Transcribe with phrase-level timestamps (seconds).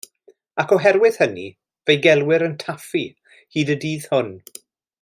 [0.61, 1.43] Ac oherwydd hynny,
[1.89, 3.03] fe'i gelwir yn Taffi
[3.57, 4.35] hyd y dydd hwn.